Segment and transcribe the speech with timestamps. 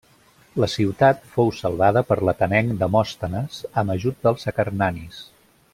[0.61, 5.21] La ciutat fou salvada per l'atenenc Demòstenes amb ajut dels acarnanis.